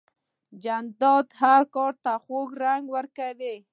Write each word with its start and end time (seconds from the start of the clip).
جانداد 0.63 1.27
هر 1.41 1.61
کار 1.75 1.93
ته 2.03 2.11
خوږ 2.23 2.49
رنګ 2.63 2.85
ورکوي. 2.95 3.55